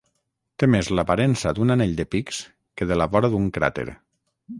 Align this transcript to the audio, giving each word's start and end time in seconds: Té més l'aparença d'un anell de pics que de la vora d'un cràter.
Té 0.61 0.67
més 0.75 0.87
l'aparença 0.99 1.51
d'un 1.59 1.73
anell 1.75 1.93
de 1.99 2.05
pics 2.15 2.39
que 2.81 2.87
de 2.93 2.97
la 3.01 3.07
vora 3.13 3.31
d'un 3.35 3.47
cràter. 3.59 3.87